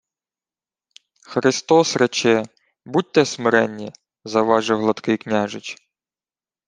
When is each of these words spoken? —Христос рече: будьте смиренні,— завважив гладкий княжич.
—Христос 1.29 1.95
рече: 1.95 2.43
будьте 2.85 3.25
смиренні,— 3.25 3.93
завважив 4.23 4.79
гладкий 4.79 5.17
княжич. 5.17 5.77